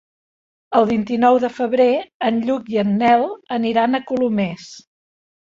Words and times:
El 0.77 0.87
vint-i-nou 0.91 1.37
de 1.43 1.49
febrer 1.57 1.87
en 2.31 2.41
Lluc 2.47 2.73
i 2.77 2.81
en 2.85 2.97
Nel 3.03 3.27
aniran 3.59 3.93
a 3.93 4.03
Colomers. 4.09 4.67